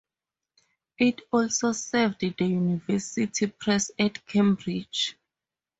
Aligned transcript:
It 0.97 1.21
also 1.31 1.73
served 1.73 2.21
the 2.21 2.33
University 2.45 3.45
Press 3.45 3.91
at 3.99 4.25
Cambridge. 4.25 5.15